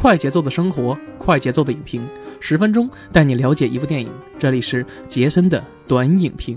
[0.00, 2.08] 快节奏的生活，快节奏的影评，
[2.38, 4.08] 十分钟带你了解一部电影。
[4.38, 6.56] 这里是杰森的短影评。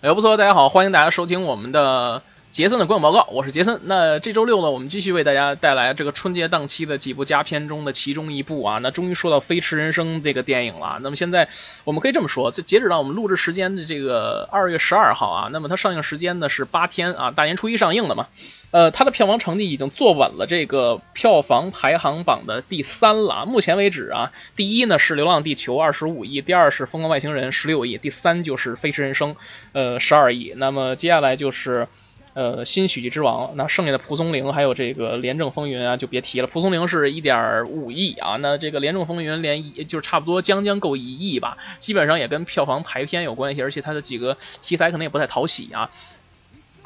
[0.00, 2.20] 哎，不错，大家好，欢迎大家收听我们的。
[2.50, 3.78] 杰森的观影报告，我是杰森。
[3.84, 8.78] 那这周六呢，我们继续为大家带来这个春节档期的几部佳片中的其中一部啊。
[8.78, 10.98] 那终于说到《飞驰人生》这个电影了。
[11.00, 11.48] 那么现在
[11.84, 18.26] 我们可以这么说，就截止到我们录制时间的这个二月十二号啊，那么它上映时间呢是八天啊，大年初一上映的嘛。
[18.72, 23.46] 呃，它的票房成绩已经坐稳了这个票房排行榜的第三了。
[23.46, 29.34] 目前为止啊，第一呢是《流浪地球》二十五亿，第二是《疯狂外星人》十六亿，第三就是《飞驰人生》
[29.72, 30.52] 呃十二亿。
[30.56, 31.86] 那么接下来就是。
[32.32, 36.46] 呃，新喜剧之王，那剩下的蒲松龄还有这个廉政风云啊，就别提了。
[36.46, 45.90] 蒲松龄是一点五亿啊，那这个廉政风云连一就差不多将将够一亿吧，基本上也跟票房排片有关系，而且它的几个题材可能也不太讨喜啊。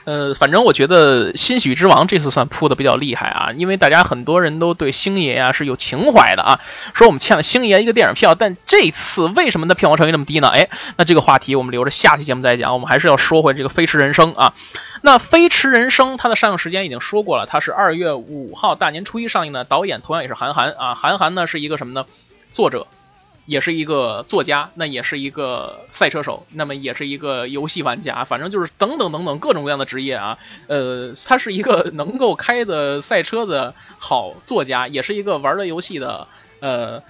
[0.04, 6.60] 呃，反正我觉得新喜剧之王这次算扑的比较厉害啊，因为大家很多人都对星爷啊是有情怀的啊，
[6.92, 10.48] 说我们欠了星爷一个电影票，但这次为什么的票房成绩这么低呢？
[10.48, 14.52] 哎，那这个话题我们留着下期节目再讲，我们还是要说回这个《飞驰人生》啊。
[15.00, 22.04] 那《飞驰人生》它的上映时间已经说过了，它是二月五号大年初一上映的，导演同样也是韩寒啊，韩寒呢是一个什么呢？
[22.52, 22.86] 作者。
[23.46, 30.38] 也是一个作家，那也是一个赛车手，那么也是一个游戏玩家，反正就是等等等等各种各样的职业啊。
[30.66, 36.26] 呃，他是一个能够开的赛车的好作家，也是一个玩的游戏的
[36.60, 37.02] 呃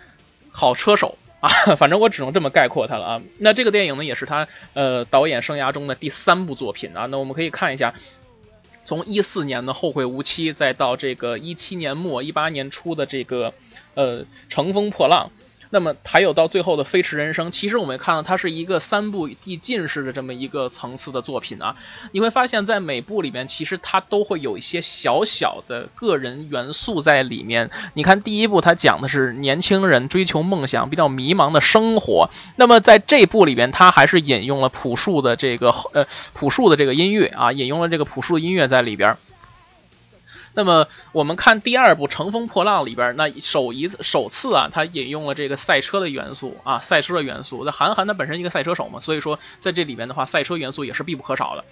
[0.51, 1.49] 好车手啊。
[1.79, 3.23] 反正我只能这么概括他了啊。
[3.39, 7.07] 那这个电影呢，也是他呃导演生涯中的第三部作品啊。
[7.07, 7.95] 那我们可以看一下，
[8.85, 13.55] 从一四年的《后会无期》，再到这个一七年末、一八年初的这个
[13.95, 15.31] 呃《乘风破浪》。
[15.75, 21.75] 那么还有到最后的《飞驰人生》，其实我们看到它是一个三部递进式的这么一个层次的作品啊。
[22.13, 27.71] 你会发现在每部里面，其实它都会有一些小小的个人元素在里面。
[27.95, 32.31] 你看第一部，它讲的是年轻人追求梦想、比较迷茫的生活。
[32.55, 39.17] 那么在这部里边，它还是引用了朴树的这个呃朴树的这个音乐啊，引用了这个朴树的音乐在里边。
[40.55, 47.65] 那么我们看第二部《乘风破浪》里边，那首一次首次啊，他引用了这个赛车的元素啊，赛车的元素。
[47.65, 51.65] 那韩寒他本身一个赛车手嘛，所以说在这里边的话，赛车元素也是必不可少的。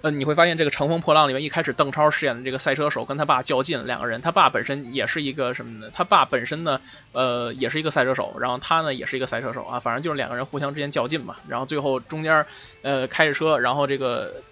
[0.00, 5.90] 呃，你会发现这个《乘风破浪》里面一开始邓超饰演的这个赛车手跟他爸较劲，两个人，他爸本身也是一个什么呢？
[5.92, 6.80] 他爸本身呢，
[7.12, 11.36] 呃，也是一个赛车手，然后他呢也是一个赛车手啊，反正就是两个人互相之间较劲嘛。
[11.48, 12.46] 然后最后中间，
[12.80, 14.42] 呃，开着车，然后这个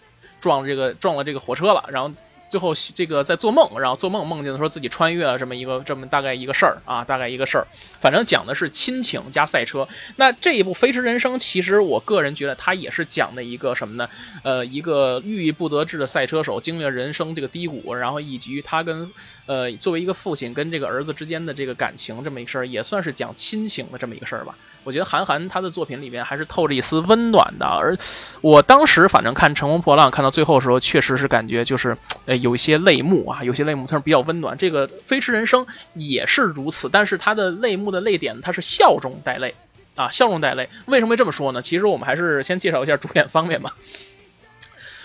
[0.41, 2.13] 撞这个撞了这个火车了，然后。
[2.50, 7.66] 最后这个在做梦，然后做梦梦见说自己穿越了这么一个这么大概一个事儿啊，大概一个事儿，
[8.00, 9.88] 反正讲的是亲情加赛车。
[10.16, 14.09] 那这一部《飞驰人生》，其实我个人觉得它也是讲的一个什么呢？
[14.43, 19.12] 呃，一个郁郁不得志的赛车手经历了人生这个低谷，然后以及他跟
[19.47, 24.59] 呃作为一个父亲跟这个儿子之间的这个感情这么一个事儿，也算是讲亲情的这么一个事儿吧。
[24.83, 27.97] 我觉得韩寒他的作品里面还是透着一丝温暖的，而
[28.41, 31.97] 我当时反正看《乘风破浪》看到最后的时候，确实是感觉就是
[32.27, 32.41] 呃。
[32.41, 34.57] 有一些泪目啊，有些泪目，它是比较温暖。
[34.57, 39.55] 这个《飞驰人生》也是如此，但是他的泪目的泪点，他是笑中带泪
[39.95, 40.71] 啊，笑中带泪。
[40.87, 41.61] 为什么这么说呢？
[41.61, 43.77] 其实我们还是先介绍一下主演方面吧。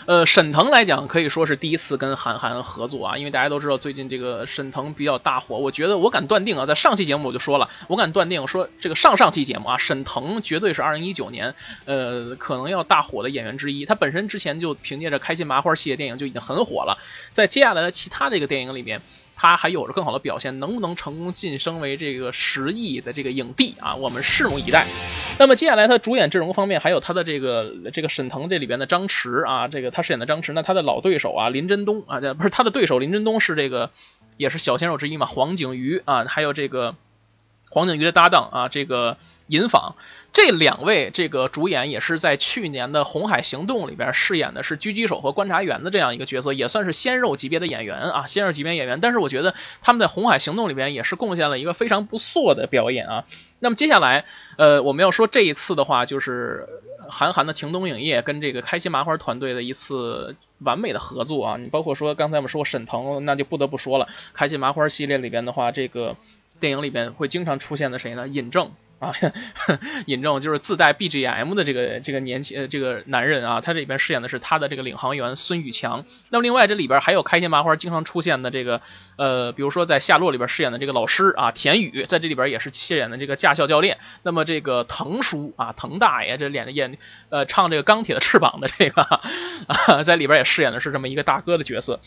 [0.05, 5.57] 呃，沈腾来讲可以说是第一次跟韩寒合作啊，因为大家都知道最近这个沈腾比较大火。
[5.57, 11.55] 我觉得我敢断定啊，在上期节目我就说了，我敢断定说这个上上期节目啊，沈腾绝对是二零一九年
[11.85, 13.85] 呃可能要大火的演员之一。
[13.85, 16.99] 他本身之前就凭借着开心麻花系列电影就已经很火了，
[17.31, 19.01] 在接下来的其他的一个电影里面。
[19.45, 23.93] 他还有着更好的表现，能不能成功晋升为这个十亿的这个影帝啊？
[23.95, 24.87] 我们拭目以待。
[25.37, 33.91] 那么接下来他主演阵容方面，还有他的这个这个沈腾这里边的张弛啊，这个他饰演的张弛，那他的老对手啊林真东啊，不是他的对手林真东是这个
[34.37, 36.95] 也是小鲜肉之一嘛，黄景瑜啊，还有这个
[37.69, 39.17] 黄景瑜的搭档啊，这个
[39.47, 39.95] 尹昉。
[40.33, 48.99] 这两位这个主演也是在去年的《红海行动》里边饰演的是狙击手和观察员的这样一个角色，也算是鲜肉级别的演员啊，鲜肉级别演员。
[48.99, 53.23] 但是我觉得他们在《红海行动》里边也是贡献了一个非常不错的表演啊。
[53.59, 54.25] 那么接下来，
[54.57, 56.67] 呃，我们要说这一次的话，就是
[57.09, 61.57] 韩寒的霆东影业跟这个开心麻花团队的一次完美的合作啊。
[61.57, 66.17] 你包括说刚才我们说沈腾，那就不得不说了，开心麻花系列里边的话，这个。
[66.59, 68.27] 电影里边会经常出现的谁呢？
[68.27, 68.71] 尹正。
[68.97, 69.11] 啊，
[70.07, 76.05] 尹正就是自带 BGM 的这个这个年轻呃这个男人啊，他这里边饰演的是他的这个领航员孙宇强。
[76.29, 78.79] 那么另外这里边还有开心麻花经常出现的这个
[79.17, 83.97] 呃，比如说在夏洛里边饰演的这个老师啊，田宇在这里边也是饰演的这个驾校教练。
[84.23, 86.97] 那么这个滕叔啊，滕大爷这演演
[87.27, 89.01] 呃唱这个钢铁的翅膀的这个
[89.67, 91.99] 啊，在里边也饰演的是这么一个大哥的角色。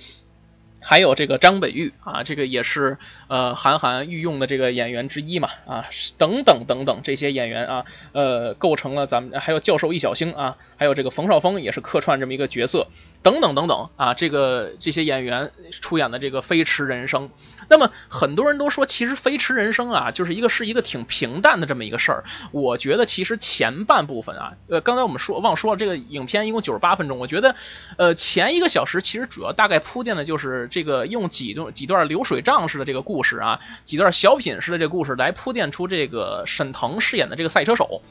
[0.81, 2.99] 还有这个张北玉啊，这个也是
[3.29, 5.87] 呃韩寒御用的这个演员之一嘛啊，
[6.19, 12.87] 等等等等这些演员啊，呃构成了咱们还有教授易小星啊，还有这个冯绍峰也是客串这么一个角色，
[13.23, 17.29] 等等等等啊，这个这些演员出演的这个《飞驰人生》。
[17.71, 22.25] 那么很多人都说，其实《飞驰人生》啊，就是一个是一个挺平淡的这么一个事儿。
[22.51, 27.19] 我觉得其实前半部分啊，呃，刚才我们说忘说了，这个影片一共九十八分钟。
[27.19, 27.57] 我觉得，
[27.99, 38.03] 呃，前一个小时其实主要大概铺垫的就是这个用几段几段流水账式的这个故事啊，几段小品式的这个故事来铺垫出这个沈腾饰演的这个赛车手。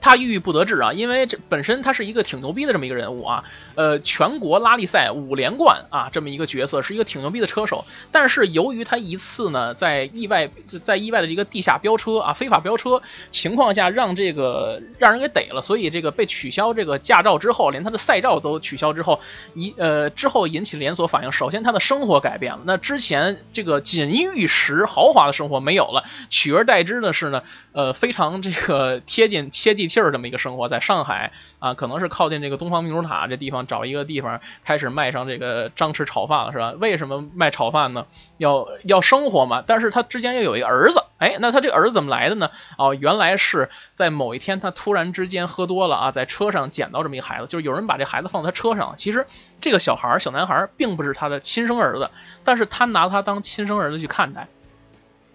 [0.00, 3.44] 他郁郁不得志啊，因为这本身他是一个挺牛逼的这么一个人物啊，
[3.74, 7.84] 呃，全国拉力赛五连冠啊，这么一个角色，是一个挺牛逼的车手。
[8.10, 10.48] 但是由于他一次呢，在意外
[10.82, 19.20] 在意外的一个地下飙车啊，非法飙车情况下，让这个让人给逮了，所以这个被取消这个驾照之后，连他的赛照都取消之后，
[19.52, 21.32] 一呃之后引起连锁反应。
[21.32, 27.42] 首先他的生活改变了，那之前这个锦衣玉食豪华的生活没有了，取而代之的是呢，
[27.72, 29.89] 呃，非常这个贴近贴地。
[29.90, 36.72] 气儿这么一个生活，在上海啊，可能是靠近这个东方明珠塔这地方，找一个地方开始卖上这个张弛炒饭了，是吧？
[36.78, 38.06] 为什么卖炒饭呢？
[38.38, 39.62] 要要生活嘛。
[39.66, 42.50] 但是他之间又有一个儿子，哎，那他这个儿子怎么来的呢？
[42.78, 48.94] 哦，原来是在某一天他突然之间喝多了啊，在车上捡到这么一个孩子，就是有人把这孩子放在他车上。
[48.96, 49.26] 其实
[49.60, 52.10] 这个小孩儿，小男孩儿并不是他的亲生儿子，
[52.44, 54.46] 但是他拿他当亲生儿子去看待。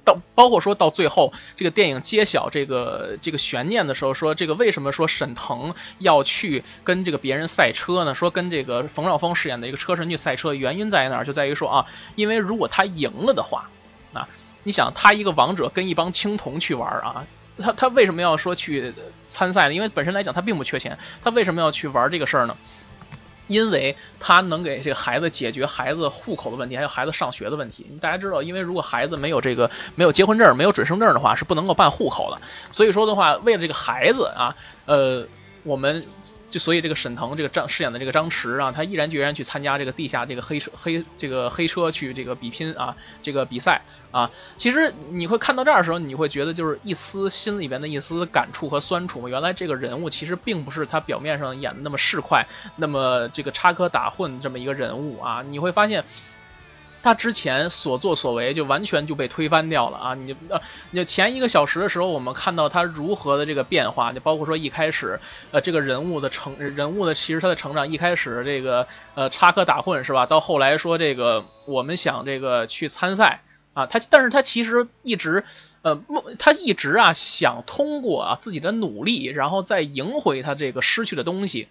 [0.06, 8.16] 到包括说到最后，这个电影揭晓这个这个悬念的时候，说这个为什么说沈腾要去跟这个别人赛车呢？
[8.16, 11.26] 说跟这个冯绍峰饰演的一个车神去赛车，原因在哪儿？
[11.26, 11.86] 就在于说啊，
[12.16, 13.70] 因为如果他赢了的话，
[14.14, 14.30] 啊，
[14.64, 17.26] 你想他一个王者跟一帮青铜去玩啊，
[17.58, 18.94] 他他为什么要说去
[19.28, 19.74] 参赛呢？
[19.74, 22.56] 因为本身来讲他并不缺钱，他为什么要去玩这个事儿呢？
[23.48, 27.86] 因为他能给这个孩子解决孩子户口的问题，还有孩子上学的问题。
[28.02, 32.42] 大家知道，因为如果孩子没有这个没有结婚证、没有准生证的话，是不能够办户口的。
[32.72, 34.56] 所以说的话，为了这个孩子啊，
[34.86, 35.28] 呃，
[35.64, 36.06] 我们。
[36.48, 43.82] 就所以这个沈腾这个张饰演的这个张弛啊，他毅然决然去参加这个地下这个黑车黑这个黑车去这个比拼啊，这个比赛
[44.12, 44.32] 啊。
[44.58, 49.30] 其实你会看到这儿的时候，你会觉得就是一丝心里边的一丝感触和酸楚嘛。
[49.30, 52.46] 原来这个人物其实并不是他表面上演的那么市侩，
[52.76, 55.42] 那么这个插科打诨这么一个人物啊。
[55.42, 56.04] 你会发现。
[57.06, 60.16] 他之前所作所为就完全就被推翻掉了啊！
[60.16, 60.60] 你呃，
[60.90, 65.20] 你前一个小时的时候，我们看到他如何的这个变化，就包括说一开始，
[65.52, 70.26] 呃，这个人物的成人物的其实他的成长，一开始这个呃插科打诨是吧？
[70.26, 73.44] 到后来说这个我们想这个去参赛
[73.76, 75.44] 啊，他但是他其实一直
[75.84, 81.68] 呃梦，他一直啊想通过啊自己的努力，然后再赢回他这个失去的东西。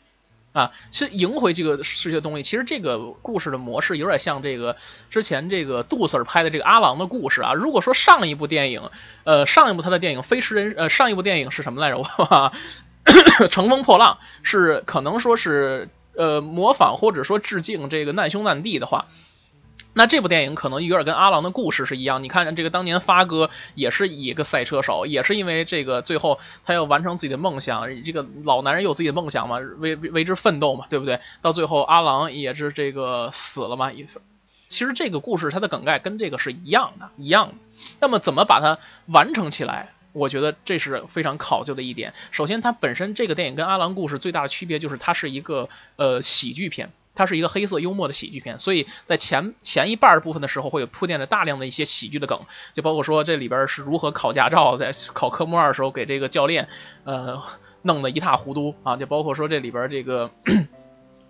[0.54, 4.76] 啊，其实赢回这个世界的东西，其实这个故事的模式有点像这个
[5.10, 7.54] 之前这个杜 Sir 拍的这个阿郎的故事啊。
[7.54, 8.88] 如果说上一部电影，
[9.24, 11.98] 呃，上一部他的电影《飞驰人》，呃，上一部电影是什么来着？
[13.48, 19.06] 《乘风破浪》是可能说是呃模仿或者说致敬这个难兄难弟的话。
[19.94, 22.22] 那这部电影可能有点跟阿郎的故事是一样。
[22.22, 28.02] 你看，这个当年发哥也是一个赛车手，也是因为这个最后他要完成自己的梦想。
[28.04, 31.20] 这个老男人有自己的梦想嘛，为为之奋斗嘛，对不对？
[31.40, 33.92] 到最后阿郎也是这个死了嘛。
[34.66, 37.54] 其实这个故事它的梗概跟这个是一样的，一样的。
[38.00, 39.92] 那么怎么把它完成起来？
[40.12, 42.14] 我觉得这是非常考究的一点。
[42.30, 46.92] 首先，它本身这个电影跟阿郎故事最大的区别就是它是一个呃喜剧片。
[47.14, 52.40] 它是一个黑色幽默的喜剧片，所以在前前一半部分的时候会有铺垫着大量的一些喜剧的梗，
[52.72, 56.68] 就包括说这里边是如何考驾照，在考科目二的时候给这个教练，
[57.04, 57.40] 呃，
[57.82, 60.30] 弄得一塌糊涂啊，就包括说这里边这个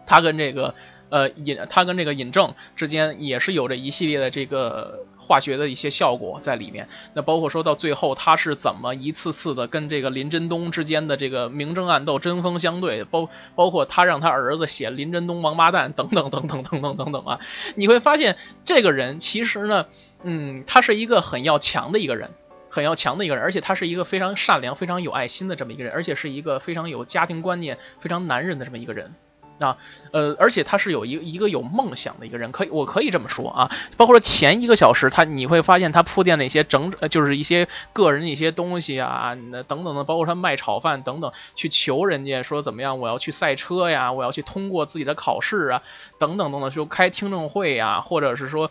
[0.07, 0.75] 他跟这个。
[1.11, 6.89] 呃，尹他跟这个尹正之间也是有着一系列的这个化学的一些效果在里面。
[7.13, 17.39] 那包括说到最后，他是怎么一次次的跟这个林真东之间的这个明争暗斗、针锋相对，包包括他让他儿子写林真东王八蛋等等等等等等等等啊，
[17.77, 19.87] 你会发现这个人其实呢，
[20.25, 22.31] 嗯，他是一个很要强的一个人，
[22.69, 29.15] 很要强的一个人，而且他是一个非常善良、非常有爱心的这么一个人，而且是一个非常有家庭观念、非常男人的这么一个人。
[29.59, 29.77] 啊，
[30.13, 45.83] 呃，而且他是有一个一个有梦想的一个人，可以我可以这么说啊，包括说前一个小时，他你会发现他铺垫的一些整，就是一些个人的一些东西啊，那等等的，包括他卖炒饭等等，去求人家说怎么样，我要去赛车呀，我要去通过自己的考试啊，
[46.19, 48.71] 等等等等，就开听证会呀，或者是说。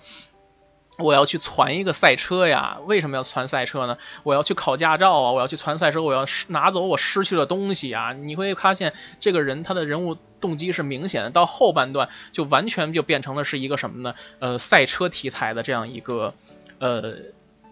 [0.99, 2.77] 我要去攒一个赛车呀？
[2.85, 3.97] 为什么要攒赛车呢？
[4.21, 5.31] 我要去考驾照啊！
[5.31, 8.13] 我要去攒赛车，我要拿走我失去的东西啊！
[8.13, 14.13] 你会发现这个人他的人物动机是明显的，到后半段就完全就变成了是一个什么呢？
[14.39, 16.35] 呃，赛车题材的这样一个
[16.77, 17.15] 呃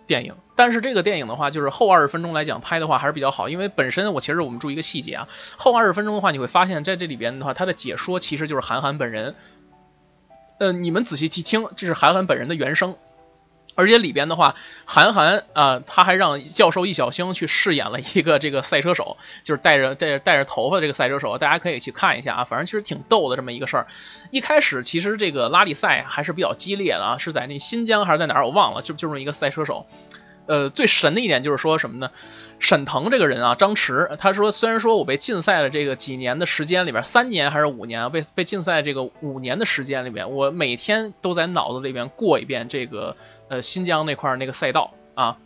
[0.08, 0.34] 电影。
[0.56, 9.36] 但是这个电影的话，就是后二十分钟来讲拍的话还是比较好，因为本身我其实我们注意一个细节啊，后二十分钟的话，你会发现在这里边的话，他的解说其实就是韩寒本人。
[10.60, 12.96] 呃，你们仔细去听，这是韩寒本人的原声。
[13.76, 23.88] 而且里边的话，韩寒啊，他还让教授易小星去饰演了一个这个赛车手，就是带着带带着头发这个赛车手，大家可以去看一下啊，反正其实挺逗的这么一个事儿。
[24.30, 29.86] 一开始其实这个拉力赛还是比较激烈的啊，是在那新疆还是在哪儿我忘了，就就是一个赛车手。
[30.48, 32.10] 呃，最神的一点就是说什么呢？
[32.60, 43.16] 沈腾这个人啊，张弛，他说虽然说我被禁赛了这个几年的时间里边，三年还是五年啊，被被禁赛这个五年的时间里边，我每天都在脑子里边过一遍这个
[43.52, 45.38] 呃新疆那块那个赛道啊，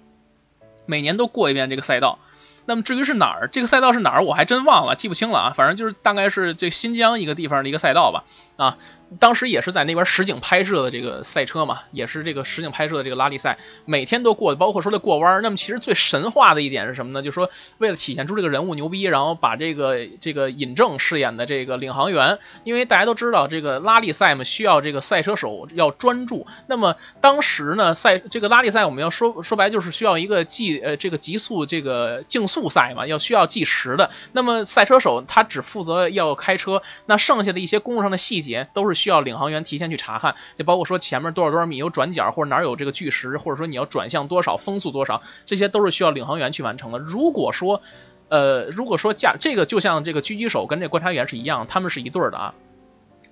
[0.85, 2.19] 每年都过一遍这个赛道。
[2.67, 5.53] 那么至于是哪儿，这个赛道是哪儿，我还真忘了，记不清了啊。
[5.55, 8.23] 反正就是大概是这新疆一个地方的一个赛道吧
[8.57, 8.77] 啊。
[9.19, 15.43] 当时也是在那边实景拍摄的这个赛车嘛，也是这个实景拍摄的这个拉力赛，每天都过，包括说的过弯。
[15.43, 17.21] 那么其实最神话的一点是什么呢？
[17.21, 26.47] 就是说为了体现出这个人物牛逼，然后把这个这个尹正饰演的这个领航员，因为大家都知道这个拉力赛嘛，需要这个赛车手要专注。
[26.67, 34.09] 那么当时呢，赛这个拉力赛我们要说说白就是需要一个计呃这个极速这个竞速赛嘛，要需要计时的。
[34.33, 38.95] 那么赛车手他只负责要开车，那剩下的一些公路上的细节节都是。
[38.95, 46.97] 需要领航员提前去查看，就包括说前面多少多少米有转角，或者哪有这个巨石，或者说你要转向多少，风速多少，这些都是需要领航员去完成的。
[46.97, 47.81] 如果说，
[48.29, 52.55] 呃，如果说驾这个就像这个狙击手跟这观察员是一样，他们是一对儿的啊。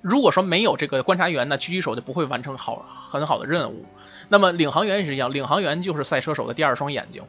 [0.02, 3.86] 如果说没有这个观察员，那狙击手就不会完成好很好的任务。
[4.28, 7.24] 那么领航员也是一样，领航员就是赛车手的第二双眼睛。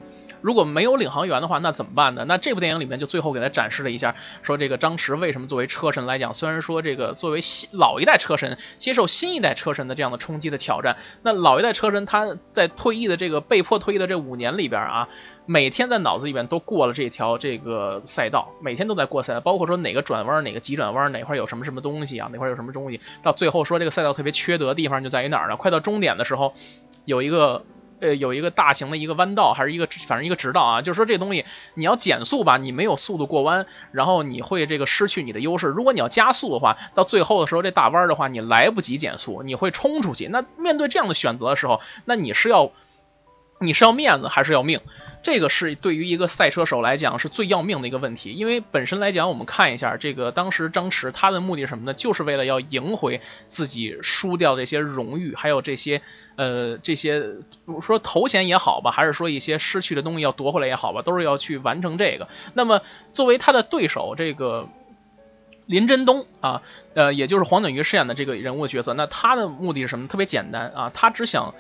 [0.44, 2.26] 如果没有领航员的话，那怎么办呢？
[2.28, 15.08] 那这部电影里面就最后给他展示了一下，说这个张弛为什么作为车神来讲，虽然说这个作为新老一代车神接受新一代车神的这样的冲击的挑战，那老一代车神他在退役的这个被迫退役的这五年里边啊，
[15.46, 25.56] 每天在脑子里边都过了这条这个赛道，每天都在过赛道，包括说哪个转弯哪个急转弯哪块有什么什么东西啊，哪块有什么东西，到最后说这个赛道特别缺德的地方就在于哪儿呢？
[25.56, 26.52] 快到终点的时候，
[27.06, 27.64] 有一个。
[28.04, 31.44] 呃，有一个大型的一个弯道，还是一个反正一个直道啊，就是说这东西
[31.74, 35.68] 你要减速吧，你没有速度过弯，然后你会这个失去你的优势。
[35.68, 40.28] 如果你要加速的话，到最后的时候这大弯的话，你来不及减速，你会冲出去。
[40.28, 42.70] 那面对这样的选择的时候，那你是要。
[43.60, 44.80] 你是要面子还是要命？
[45.22, 48.32] 这个是对于一个赛车手来讲是最要命的一个问题。
[48.32, 51.94] 因为本身来讲，我们看一下这个当时张弛他的目的是什么呢？
[51.94, 56.02] 就是为了要赢回自己输掉的这些荣誉，还有这些
[56.36, 57.22] 呃这些
[57.80, 62.28] 说头衔也好吧，还是说一些失去的东西要夺回来也好吧，都是要去完成这个。
[62.52, 62.82] 那么
[63.14, 64.68] 作为他的对手这个
[65.64, 66.60] 林真东啊，
[66.92, 70.06] 呃，也就是黄景瑜饰演的这个人物角色，那他的目的是什么？
[70.06, 71.54] 特别简单啊，他只想。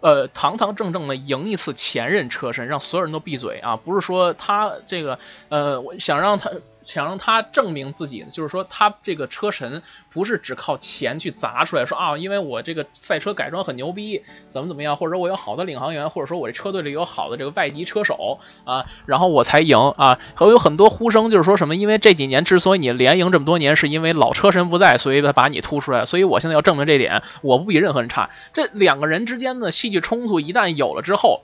[0.00, 3.76] 呃，堂堂正正的赢一次前任车身，让所有人都闭嘴啊！
[3.76, 6.50] 不是说他这个，呃，我想让他。
[6.88, 20.18] 想让他证明自己，就是说他这个车神不是只靠钱去砸出来，说啊，因为我这个赛车改装很牛逼，怎么怎么样，或者我有好的领航员，或者说我这车队里有好的这个外籍车手啊，然后我才赢啊。
[20.34, 28.30] 还有很多呼声就是说什么，因为这几年之所以你连赢这么多年，是因为老车神不在，所以他把你突出来，所以我现在要证明这点，我不比任何人差。
[28.54, 31.42] 这两个人之间的戏剧冲突一旦有了之后。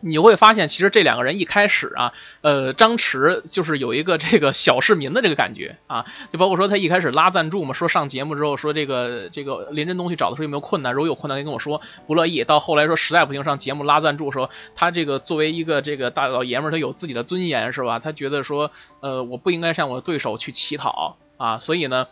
[0.00, 12.44] 你会发现，其实这两个人一开始啊，呃，张弛就是有一个这个小市民的这个感觉啊，就包括说他一开始拉赞助嘛，说上节目之后说这个这个林真东去找的时候有没有困难，如果有困难，跟我说，不乐意。
[12.44, 17.98] 到后来说实在不行上节目拉赞助，说他这个作为一个这个大老爷们儿，他有自己的尊严是吧？
[17.98, 22.06] 他觉得说，呃，我不应该向我的对手去乞讨啊，所以呢。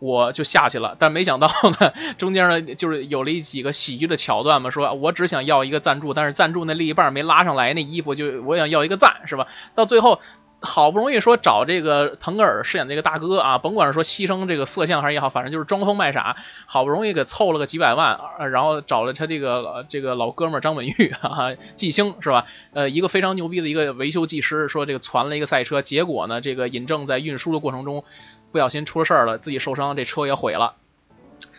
[0.00, 1.48] 我就下去了，但没想到
[1.80, 9.46] 呢， 中间呢就是有了一几个喜剧的桥段嘛，说我只想要一个赞助，但是赞助那另一半没拉上来，那衣服就我想要一个赞，是吧？
[9.74, 10.20] 到最后
[10.60, 16.36] 好不容易说找这个腾格尔饰演这个大哥啊，甭管是说牺牲这个色相还是也好，反正就是装疯卖傻，
[16.66, 18.18] 好不容易给凑了个几百万，
[18.52, 22.44] 然后找了他这个这个老哥们张本煜 哈季星是吧？
[22.72, 28.04] 呃，一个非常牛逼的一个维修技师，说这个传了一个赛车，结果呢，这个尹正在运输的过程中。
[28.52, 30.74] 不小心出了事儿了，自己受伤，这车也毁了。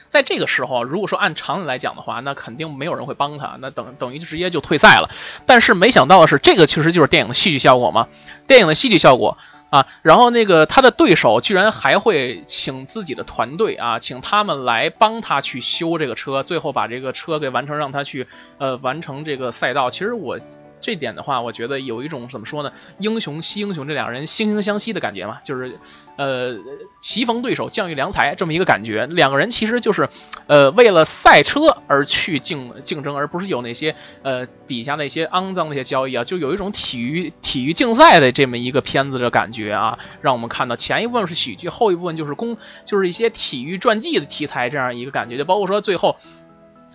[0.07, 5.09] 在这个时候，如果说按常理来讲的话，那肯定没有人会帮他，那等等于直接就退赛了。
[5.45, 8.07] 但是没想到的是，这个其实就是电影的戏剧效果嘛，
[8.47, 9.37] 电影的戏剧效果
[9.69, 9.85] 啊。
[10.01, 18.27] 然后那个他的对手居然还会请自己的团队啊，请他们来帮他去修这个车，最后把这个车给完成，让他去
[18.57, 19.89] 呃完成这个赛道。
[19.91, 20.39] 其实我。
[20.79, 22.71] 这点的话，我觉得有一种怎么说呢？
[22.99, 25.77] 英雄惜英雄，这两人惺惺相惜的感觉嘛，就是，
[26.15, 26.57] 呃，
[27.01, 29.05] 棋逢对手，将遇良才这么一个感觉。
[29.07, 30.09] 两个人其实就是，
[30.47, 46.15] 呃，为了赛车而去竞竞争，而不是有那些呃底下那些肮脏那些交易啊，就有一种体育体育竞赛的这么一个片子的感觉啊，让我们看到前一部分是喜剧，后一部分就是公就是一些体育传记的题材这样一个感觉，就包括说最后。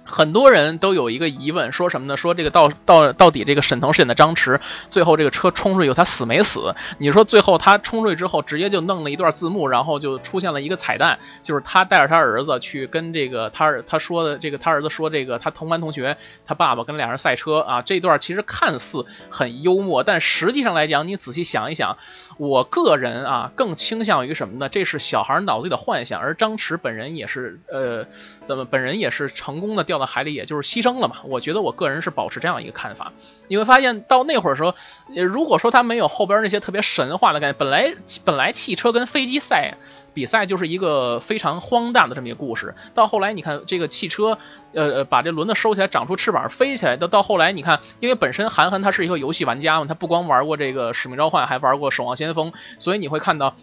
[0.04, 2.16] 很多人都有一个疑问，说什么呢？
[2.16, 6.74] 说这个到到到底这个沈腾饰演的张弛，最后这个车冲出去，他死没死？
[6.98, 21.96] 你说最后他冲出去之后，直接就弄了一段字幕，然后就出现了一个彩蛋，就是他带着他儿子去跟这个他他说的这个他儿子说这个他同班同学他爸爸跟俩人赛车啊，这段其实看似很幽默，但实际上来讲，你仔细想一想，
[22.36, 24.68] 我个人啊更倾向于什么呢？
[24.68, 28.04] 这是小孩脑子里的幻想，而张弛本人也是呃
[28.44, 29.93] 怎么本人也是成功的掉。
[29.94, 31.18] 掉到海里，也就是牺牲了嘛。
[31.24, 33.12] 我觉得我个人是保持这样一个看法。
[33.46, 34.74] 你会发现到那会儿时候，
[35.14, 39.76] 如果说他没有后边那些特别神话的概念，本来本来汽车跟飞机赛
[40.12, 42.74] 比赛就是一个非常荒诞的这么一个故事。
[42.94, 44.38] 到后来你看这个汽车，
[44.72, 46.96] 呃呃，把这轮子收起来，长出翅膀飞起来。
[46.96, 53.54] 到到后来你看，因为本身韩寒他是一个游戏玩家嘛，他不光玩过这个使命召唤，还玩过守望先锋，所以你会看到。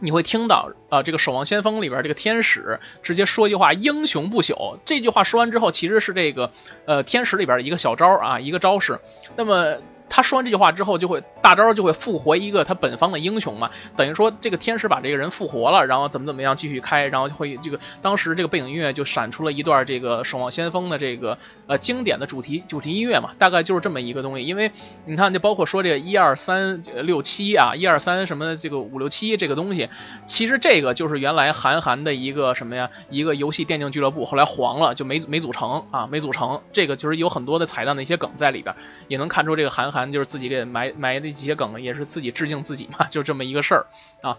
[0.00, 6.50] 你会听到啊，这个《守望先锋》里边这个天使直接说一句话：“英雄不朽。”这句话说完之后，其实是这个
[6.86, 8.98] 呃天使里边的一个小招啊，一个招式。
[9.36, 9.76] 那么。
[10.10, 21.38] 他说完这句话之后，就会大招就会复活一个他本方的英雄嘛，等于说这个天使把这个人复活了，然后怎么怎么样继续开，然后就会这个当时这个背景音乐就闪出了一段这个守望先锋的这个
[21.68, 24.44] 呃经典的主题主题音乐嘛，大概就是这么一个东西。
[24.44, 24.72] 因为
[25.06, 29.88] 你看，就包括说这个一二三六七啊，一二三什么这个五六七这个东西，
[30.26, 36.60] 其实这个就是原来韩寒的一个什么呀，一个游戏电竞俱乐部，后来黄了就没没组成啊，没组成。
[36.72, 38.74] 这个就是有很多的彩蛋的一些梗在里边，
[39.06, 39.99] 也能看出这个韩寒。
[40.00, 43.86] 咱就是自己给埋埋的几些梗，也是自己致敬自己嘛，就这么一个事儿
[44.22, 44.36] 啊。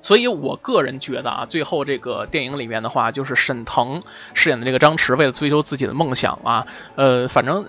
[0.00, 4.00] 所以我个人觉得啊，最后这个电影里面的话，就是沈腾
[4.34, 7.66] 饰演的这个张弛，为了追求自己的梦想啊，呃，反正。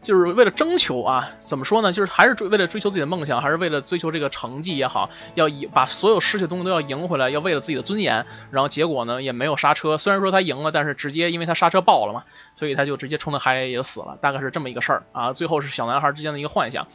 [0.00, 1.92] 就是为了征求啊，怎么说呢？
[1.92, 8.24] 就是还是追为了追求自己的梦想，还是为了追求这个成绩也好，要赢把所有失去的东西都要赢回来，要为了自己的尊严。
[8.50, 9.98] 然后结果呢，也没有刹车。
[9.98, 14.18] 虽然说他赢了，但是直接因为他刹车爆了嘛，所以他就直接冲到海里也死了。
[14.20, 15.32] 大概是这么一个事儿啊。
[15.32, 16.86] 最后是小男孩之间的一个幻想。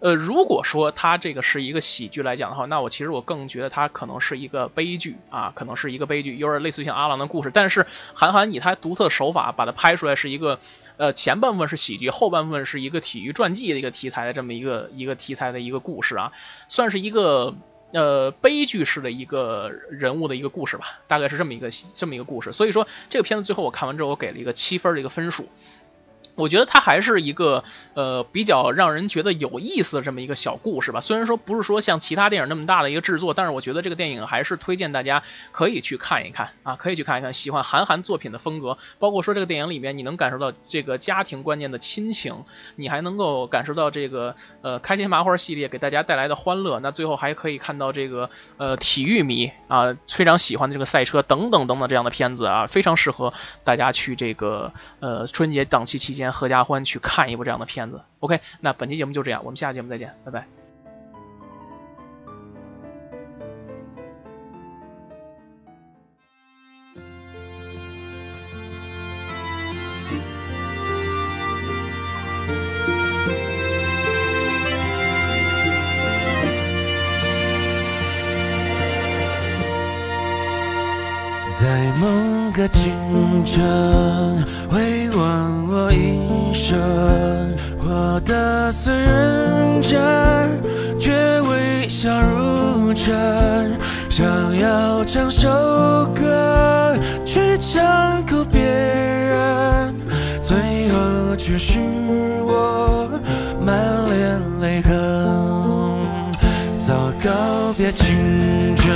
[0.00, 7.50] 呃，如果说他这个是一个喜剧来讲的话，那我其实我更觉得他可能是一个悲剧啊，可能是一个悲剧，有点类似于像阿郎的故事。
[7.52, 10.58] 但是韩寒以他独特的手法把它拍出来，是一个。
[10.96, 16.30] 呃，前半部分是喜剧，后半部分是一个体育传记的一个题材的这么一个一个题材的一个故事啊，
[16.68, 17.54] 算是一个
[17.92, 22.52] 呃悲剧式的一个人物的一个故事吧，大概是这么一个这么一个故事。
[22.52, 25.48] 所以说这个片子最后我看完之后，我给了一个七分的一个分数。
[26.34, 27.64] 我觉得它还是一个
[27.94, 31.00] 呃比较让人觉得有意思的这么一个小故事吧。
[31.00, 37.34] 虽然说不是说像其他电影那么大的一个制作，但是我觉得这个电影还是推荐大家可以去看一看啊，可以去看一看。
[37.34, 42.44] 喜欢韩寒作品的风格，包括说这个电影里面你能感受到这个家庭观念的亲情，
[42.76, 46.80] 你还能够感受到这个呃开心麻花系列给大家带来的欢乐。
[46.80, 53.32] 那最后还可以看到这个呃体育迷啊非常喜欢的这个赛车等等等等这样的片子啊，非常适合
[53.64, 56.19] 大家去这个呃春节档期期间。
[56.28, 58.02] 合家欢去看一部这样的片子。
[58.20, 60.59] OK，那本期节目就这样，我们下期节目再见，拜拜。
[88.70, 89.98] 虽认真，
[90.98, 93.76] 却微笑如真。
[94.08, 95.48] 想要唱首
[96.14, 99.94] 歌去唱够别人，
[100.40, 100.56] 最
[100.90, 101.80] 后却是
[102.44, 103.08] 我
[103.60, 103.76] 满
[104.08, 104.92] 脸泪痕。
[106.78, 108.94] 早告别青春。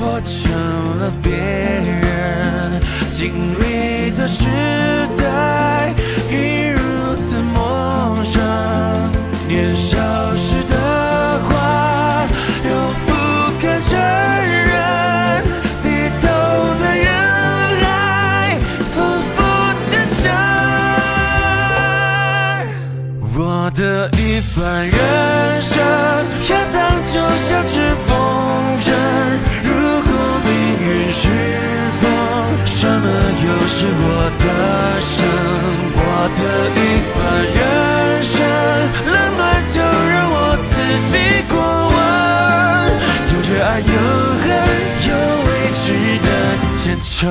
[0.00, 0.52] 我成
[1.00, 4.46] 了别人经历的时
[5.18, 5.92] 代，
[6.30, 6.77] 已如此
[8.08, 8.42] 风生
[9.46, 9.98] 年少
[10.34, 10.74] 时的
[11.46, 12.26] 话
[12.64, 12.70] 又
[13.04, 13.12] 不
[13.60, 14.72] 肯承认
[15.82, 15.86] 低
[16.18, 16.26] 头
[16.80, 17.06] 在人
[17.82, 17.84] 海
[18.92, 18.96] 浮
[19.34, 19.38] 浮
[19.84, 19.88] 沉
[20.22, 20.24] 沉
[23.36, 23.38] 我
[23.74, 24.18] 的一
[24.56, 24.96] 半人
[25.60, 25.76] 生
[26.48, 26.76] 要当
[27.12, 27.14] 就
[27.46, 27.74] 像只
[28.06, 28.08] 风
[28.80, 28.88] 筝
[29.64, 29.68] 如
[30.08, 30.10] 果
[30.46, 30.48] 命
[30.80, 31.22] 运是
[32.00, 32.02] 风
[32.64, 33.06] 什么
[33.44, 34.02] 又是我
[34.38, 34.44] 的
[35.00, 35.16] 生
[35.94, 36.00] 我
[36.32, 36.40] 的
[36.74, 36.78] 一
[37.14, 37.77] 半人
[43.80, 43.94] 有热爱，有
[44.40, 44.48] 恨，
[45.08, 45.12] 有
[45.46, 45.86] 未知
[46.24, 46.28] 的
[46.76, 47.26] 前程。